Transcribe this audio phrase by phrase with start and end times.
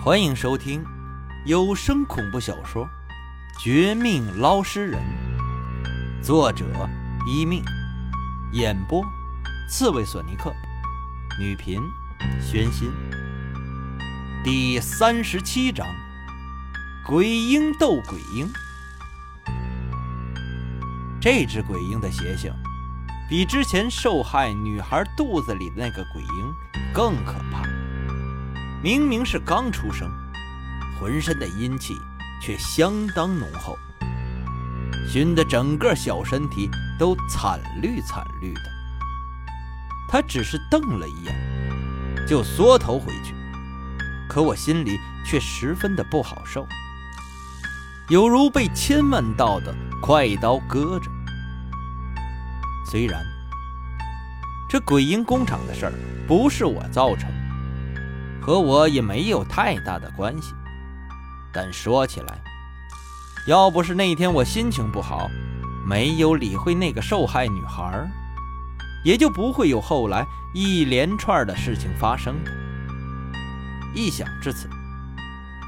[0.00, 0.84] 欢迎收听
[1.44, 2.84] 有声恐怖小说
[3.60, 5.02] 《绝命捞尸人》，
[6.24, 6.64] 作者
[7.26, 7.64] 一命，
[8.52, 9.04] 演播
[9.68, 10.54] 刺猬索尼克，
[11.40, 11.82] 女频
[12.40, 12.92] 宣心。
[14.44, 15.84] 第三十七章：
[17.04, 18.48] 鬼婴斗鬼婴。
[21.20, 22.52] 这只鬼婴的邪性，
[23.28, 26.54] 比之前受害女孩肚子里的那个鬼婴
[26.94, 27.66] 更可怕。
[28.80, 30.08] 明明是刚出生，
[31.00, 31.96] 浑身的阴气
[32.40, 33.76] 却相当浓厚，
[35.08, 38.60] 熏得整个小身体都惨绿惨绿的。
[40.08, 43.34] 他只是瞪了一眼，就缩头回去，
[44.28, 46.64] 可我心里却十分的不好受，
[48.10, 51.10] 犹如被千万道的快刀割着。
[52.88, 53.26] 虽然
[54.68, 55.92] 这鬼婴工厂的事儿
[56.28, 57.28] 不是我造成。
[58.48, 60.54] 和我也没有太大的关系，
[61.52, 62.40] 但说起来，
[63.46, 65.28] 要不是那天我心情不好，
[65.86, 68.10] 没有理会那个受害女孩，
[69.04, 72.50] 也就不会有后来一连串的事情发生的。
[73.94, 74.66] 一想至此，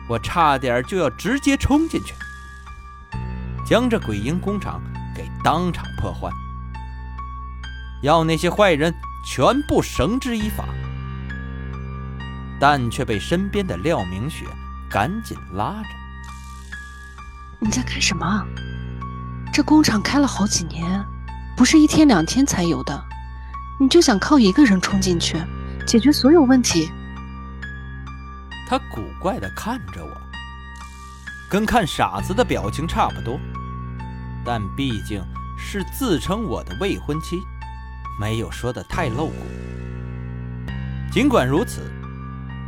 [0.08, 2.14] 我差点就要直接冲进去，
[3.62, 4.80] 将这鬼婴工厂
[5.14, 6.30] 给当场破坏，
[8.02, 8.90] 要那些坏人
[9.22, 10.64] 全部绳之以法。
[12.60, 14.44] 但却被身边的廖明雪
[14.90, 15.88] 赶紧拉着。
[17.58, 18.46] 你在干什么？
[19.50, 21.02] 这工厂开了好几年，
[21.56, 23.04] 不是一天两天才有的，
[23.80, 25.38] 你就想靠一个人冲进去，
[25.86, 26.90] 解决所有问题？
[28.68, 30.20] 他古怪地看着我，
[31.50, 33.40] 跟看傻子的表情差不多。
[34.44, 35.22] 但毕竟
[35.58, 37.40] 是自称我的未婚妻，
[38.20, 39.46] 没有说的太露骨。
[41.10, 41.90] 尽管如此。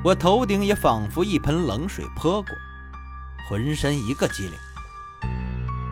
[0.04, 2.52] 我头顶也仿佛一盆冷水泼过，
[3.48, 4.58] 浑身一个激灵，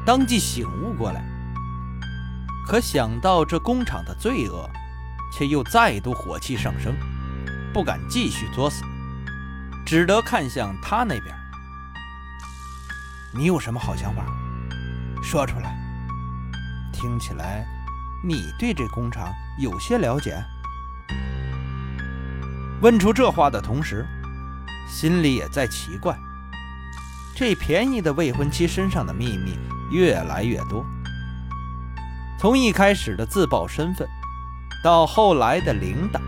[0.05, 1.25] 当即醒悟过来。
[2.66, 4.69] 可想到这工厂的罪恶，
[5.32, 6.93] 却又再度火气上升，
[7.72, 8.82] 不敢继续作死，
[9.87, 11.32] 只得看向他那边。
[13.32, 14.25] 你有什么好想法？
[15.22, 15.76] 说出来。
[16.93, 17.65] 听起来，
[18.25, 20.37] 你对这工厂有些了解。
[22.82, 24.06] 问出这话的同时，
[24.88, 26.18] 心里也在奇怪：
[27.36, 29.58] 这便宜的未婚妻身上的秘密
[29.91, 30.84] 越来越多。
[32.38, 34.08] 从一开始的自曝身份，
[34.82, 36.19] 到后来的领导，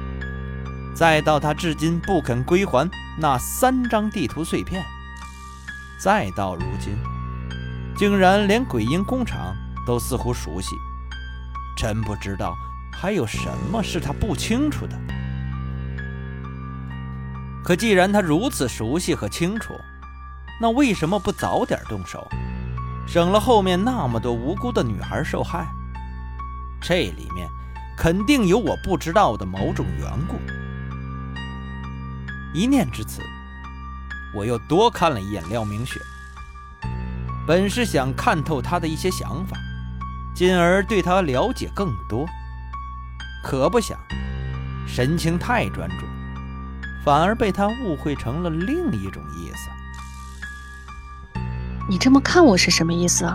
[0.94, 4.84] 再到他至今不肯归还那三张地图碎片，
[5.98, 6.94] 再到如今，
[7.96, 10.76] 竟然连鬼婴工厂都似乎熟悉，
[11.78, 12.54] 真不知道
[12.92, 14.94] 还有什么是他不清楚的。
[17.64, 19.74] 可既然他如此熟悉和清楚，
[20.60, 22.26] 那为什么不早点动手，
[23.06, 25.66] 省了后面那么多无辜的女孩受害？
[26.80, 27.48] 这里面
[27.96, 30.36] 肯定有我不知道的某种缘故。
[32.52, 33.22] 一念至此，
[34.34, 36.00] 我又多看了一眼廖明雪，
[37.46, 39.56] 本是想看透她的一些想法，
[40.34, 42.26] 进而对她了解更多，
[43.44, 43.96] 可不想，
[44.86, 46.06] 神情太专注。
[47.04, 49.68] 反而被他误会成了另一种意思。
[51.88, 53.26] 你这么看我是什么意思？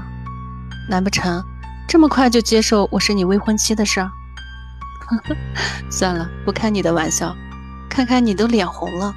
[0.90, 1.44] 难不成
[1.88, 4.10] 这么快就接受我是你未婚妻的事？
[5.92, 7.36] 算了，不开你的玩笑。
[7.90, 9.14] 看看你都脸红了。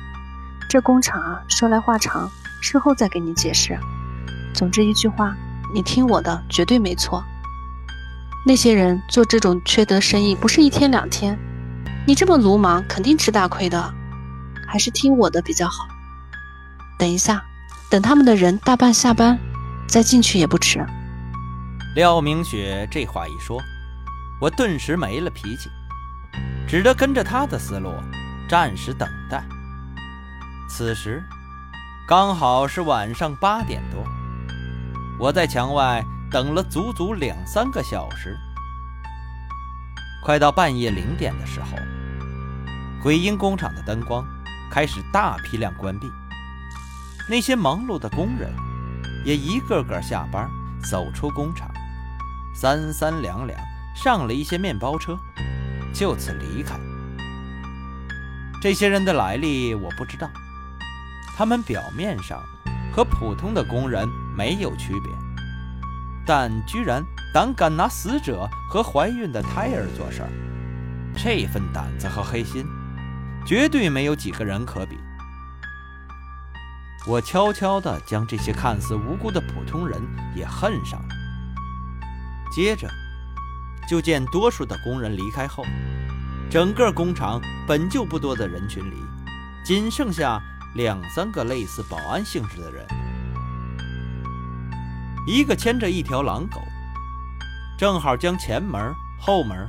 [0.68, 3.78] 这工厂啊，说来话长，事后再给你解释。
[4.54, 5.36] 总之一句话，
[5.74, 7.22] 你听我的，绝对没错。
[8.46, 11.38] 那些人做这种缺德生意，不是一天两天。
[12.06, 13.94] 你这么鲁莽，肯定吃大亏的。
[14.70, 15.88] 还是听我的比较好。
[16.96, 17.44] 等一下，
[17.90, 19.36] 等他们的人大半下班，
[19.88, 20.86] 再进去也不迟。
[21.96, 23.60] 廖明雪这话一说，
[24.40, 25.68] 我顿时没了脾气，
[26.68, 27.92] 只得跟着他的思路，
[28.48, 29.44] 暂时等待。
[30.68, 31.20] 此时
[32.06, 34.06] 刚好是晚上八点多，
[35.18, 36.00] 我在墙外
[36.30, 38.38] 等了足足两三个小时，
[40.22, 41.76] 快到半夜零点的时候，
[43.02, 44.24] 鬼婴工厂的灯光。
[44.70, 46.08] 开始大批量关闭，
[47.28, 48.48] 那些忙碌的工人
[49.24, 50.48] 也一个个下班，
[50.88, 51.68] 走出工厂，
[52.54, 53.58] 三三两两
[53.96, 55.18] 上了一些面包车，
[55.92, 56.78] 就此离开。
[58.62, 60.30] 这些人的来历我不知道，
[61.36, 62.40] 他们表面上
[62.92, 65.12] 和普通的工人没有区别，
[66.24, 67.02] 但居然
[67.34, 70.30] 胆敢拿死者和怀孕的胎儿做事儿，
[71.16, 72.64] 这份胆子和黑心。
[73.44, 74.98] 绝对没有几个人可比。
[77.06, 80.00] 我悄悄地将这些看似无辜的普通人
[80.34, 81.08] 也恨上了。
[82.52, 82.88] 接着，
[83.88, 85.64] 就见多数的工人离开后，
[86.50, 88.96] 整个工厂本就不多的人群里，
[89.64, 90.40] 仅剩下
[90.74, 92.86] 两三个类似保安性质的人，
[95.26, 96.60] 一个牵着一条狼狗，
[97.78, 99.66] 正好将前门、后门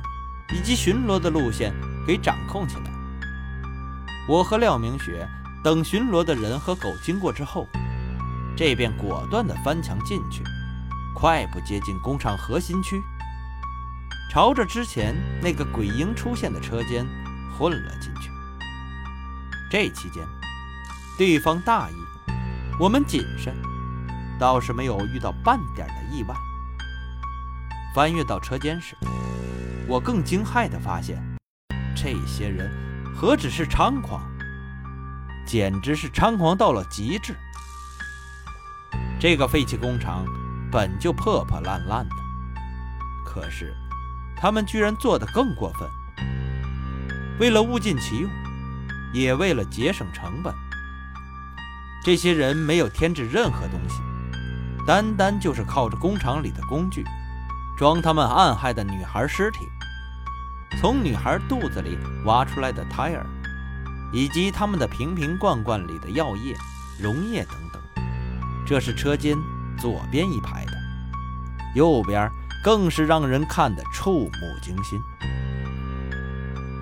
[0.54, 1.72] 以及巡逻的路线
[2.06, 2.91] 给掌控起来。
[4.28, 5.28] 我和廖明雪。
[5.64, 7.68] 等巡逻的人和狗经过之后，
[8.56, 10.42] 这便果断地翻墙进去，
[11.14, 13.00] 快步接近工厂核心区，
[14.28, 17.06] 朝着之前那个鬼婴出现的车间
[17.56, 18.28] 混了进去。
[19.70, 20.26] 这期间，
[21.16, 21.94] 对方大意，
[22.76, 23.54] 我们谨慎，
[24.36, 26.34] 倒是没有遇到半点的意外。
[27.94, 28.96] 翻越到车间时，
[29.86, 31.22] 我更惊骇地发现，
[31.94, 32.68] 这些人
[33.14, 34.20] 何止是猖狂！
[35.46, 37.36] 简直是猖狂到了极致！
[39.20, 40.24] 这个废弃工厂
[40.70, 42.14] 本就破破烂烂的，
[43.24, 43.74] 可是
[44.36, 45.88] 他们居然做得更过分。
[47.38, 48.30] 为了物尽其用，
[49.12, 50.54] 也为了节省成本，
[52.04, 54.00] 这些人没有添置任何东西，
[54.86, 57.04] 单单就是靠着工厂里的工具，
[57.76, 59.58] 装他们暗害的女孩尸体，
[60.80, 63.26] 从女孩肚子里挖出来的胎儿。
[64.14, 66.54] 以及他们的瓶瓶罐罐里的药液、
[67.00, 67.82] 溶液等等，
[68.66, 69.38] 这是车间
[69.78, 70.72] 左边一排的，
[71.74, 72.30] 右边
[72.62, 75.00] 更是让人看得触目惊心。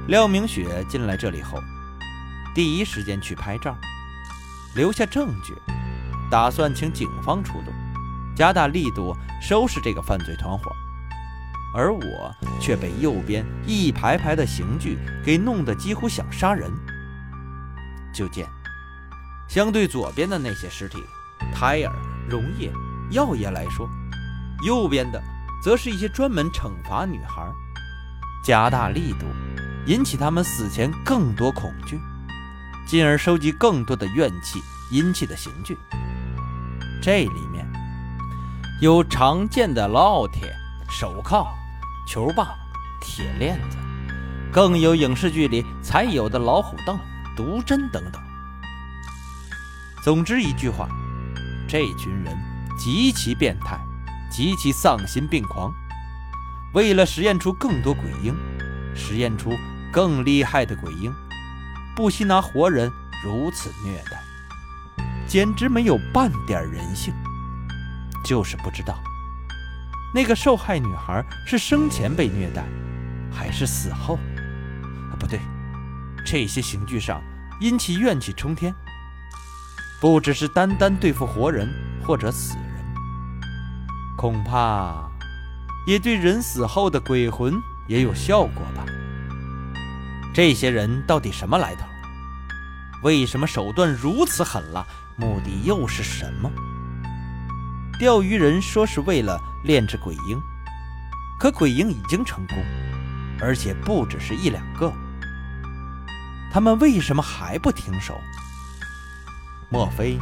[0.08, 1.62] 廖明雪进来这里后，
[2.52, 3.76] 第一时间去拍照，
[4.75, 5.54] 留下证据，
[6.28, 7.72] 打算请警方出动，
[8.34, 10.72] 加大力度收拾这个犯罪团伙，
[11.75, 16.70] 而我却被右边一排排的刑具给弄得几乎想杀人。
[18.12, 18.46] 就见，
[19.49, 20.99] 相对左边的那些尸体、
[21.55, 21.93] 胎儿、
[22.28, 22.72] 溶液、
[23.11, 23.88] 药液来说，
[24.67, 25.22] 右边的
[25.62, 27.49] 则是一些专门惩罚女孩、
[28.44, 29.26] 加大力度、
[29.87, 32.00] 引起他们死前更多恐惧，
[32.87, 35.78] 进而收集更多的怨气、阴气的刑具。
[37.00, 37.64] 这里面
[38.82, 40.52] 有常见的烙铁、
[40.90, 41.46] 手铐、
[42.06, 42.46] 球棒、
[43.00, 43.78] 铁链子，
[44.52, 46.98] 更有影视剧里才有的老虎凳。
[47.37, 48.20] 毒针等等。
[50.04, 50.87] 总之一句话，
[51.66, 52.37] 这群人
[52.76, 53.81] 极其变态，
[54.31, 55.72] 极其丧心病狂。
[56.75, 58.34] 为了实验出更多鬼婴，
[58.94, 59.56] 实验出
[59.90, 61.10] 更厉害的鬼婴，
[61.96, 62.92] 不惜拿活人
[63.25, 64.20] 如此虐待，
[65.26, 67.14] 简直没有半点人性。
[68.22, 69.00] 就是不知道，
[70.12, 72.64] 那个受害女孩是生前被虐待，
[73.32, 74.16] 还是死后？
[75.10, 75.40] 啊，不对。
[76.26, 77.22] 这些刑具上
[77.60, 78.74] 阴气怨气冲天，
[80.00, 81.68] 不只是单单对付活人
[82.04, 82.84] 或者死人，
[84.16, 85.08] 恐怕
[85.86, 87.54] 也对人死后的鬼魂
[87.88, 88.84] 也有效果吧。
[90.34, 91.86] 这些人到底什么来头？
[93.02, 94.84] 为什么手段如此狠辣？
[95.16, 96.50] 目的又是什么？
[98.00, 100.41] 钓鱼人说是为了炼制鬼婴，
[101.38, 102.56] 可鬼婴已经成功，
[103.38, 104.91] 而且不只是一两个。
[106.50, 108.19] 他们为什么还不停手？
[109.69, 110.19] 莫非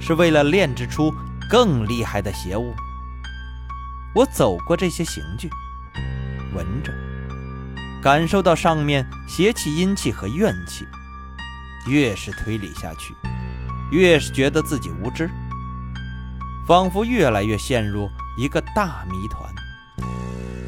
[0.00, 1.14] 是为了炼制出
[1.50, 2.74] 更厉害的邪物？
[4.14, 5.50] 我走过这些刑具，
[6.54, 6.90] 闻着，
[8.02, 10.86] 感受到上面邪气、阴气和怨气，
[11.86, 13.14] 越是推理下去，
[13.90, 15.30] 越是觉得自己无知，
[16.66, 19.48] 仿佛越来越陷入一个大谜团，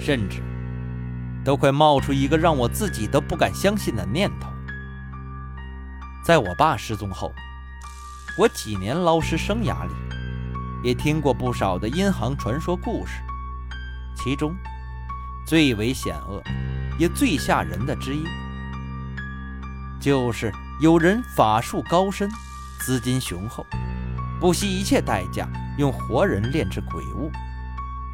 [0.01, 0.41] 甚至
[1.45, 4.49] 都快冒出一个让我自己都不敢相信的念头。
[6.25, 7.33] 在我爸失踪后，
[8.39, 9.93] 我几年捞尸生涯里，
[10.85, 13.15] 也听过不少的阴行传说故事。
[14.15, 14.55] 其中，
[15.45, 16.41] 最为险恶，
[16.97, 18.25] 也最吓人的之一，
[19.99, 22.31] 就是有人法术高深，
[22.79, 23.67] 资金雄厚，
[24.39, 25.49] 不惜一切代价
[25.79, 27.31] 用活人炼制鬼物，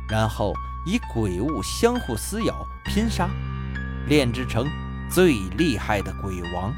[0.08, 0.54] 然后
[0.86, 2.54] 以鬼物相互撕咬
[2.84, 3.28] 拼杀，
[4.06, 4.66] 炼制成
[5.10, 6.72] 最厉害的鬼王。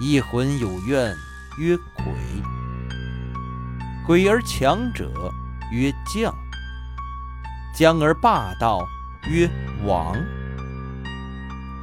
[0.00, 1.14] 一魂有怨
[1.58, 2.04] 曰鬼，
[4.06, 5.30] 鬼而强者
[5.70, 6.34] 曰将，
[7.76, 8.84] 将而霸道
[9.28, 9.48] 曰
[9.84, 10.16] 王。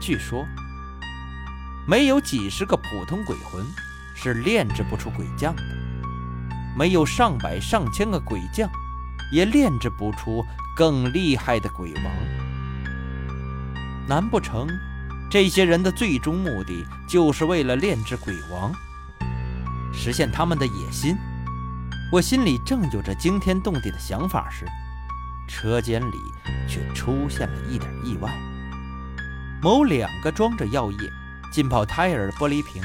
[0.02, 0.44] 据说，
[1.88, 3.64] 没有几十个普通鬼魂
[4.16, 5.64] 是炼制不出鬼将的，
[6.76, 8.70] 没有上百上千个鬼将
[9.32, 10.46] 也炼制不出
[10.76, 12.06] 更厉害的鬼王。
[14.08, 14.68] 难不成？
[15.30, 18.74] 这些人的最终目的，就是为了炼制鬼王。
[19.94, 21.16] 实现他们的野心。
[22.12, 24.66] 我心里正有着惊天动地的想法时，
[25.48, 26.18] 车间里
[26.68, 28.32] 却出现了一点意外。
[29.62, 30.98] 某两个装着药液、
[31.52, 32.82] 浸泡胎儿的玻璃瓶，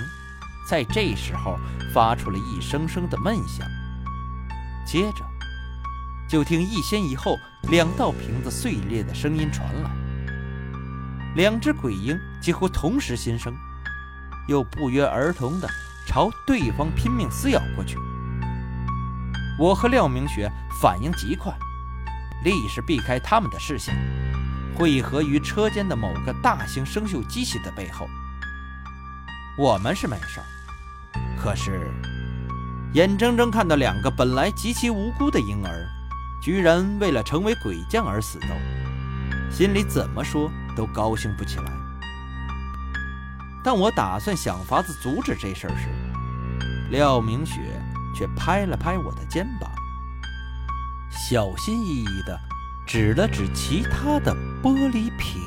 [0.68, 1.58] 在这时候
[1.92, 3.66] 发出了一声声的闷响。
[4.86, 5.24] 接着，
[6.28, 7.36] 就听一先一后
[7.70, 9.90] 两道瓶子碎裂的声音传来。
[11.36, 13.52] 两只鬼婴几乎同时心生，
[14.46, 15.68] 又不约而同地
[16.06, 17.98] 朝对方拼命撕咬过去。
[19.58, 21.52] 我和廖明雪反应极快，
[22.44, 23.94] 立时避开他们的视线，
[24.76, 28.08] 汇合于车间的某个大型生锈机器的背后。
[29.56, 30.46] 我们是没事儿，
[31.38, 31.90] 可是
[32.92, 35.86] 眼睁睁看到两个本来极其无辜的婴儿，
[36.42, 38.48] 居然为了成为鬼将而死斗，
[39.50, 41.72] 心里怎么说都高兴不起来。
[43.62, 45.88] 当我打算想法子阻止这事儿时，
[46.90, 47.60] 廖明雪。
[48.16, 49.68] 却拍了拍我的肩膀，
[51.10, 52.40] 小心翼翼地
[52.86, 54.32] 指了指其他的
[54.62, 55.42] 玻璃瓶。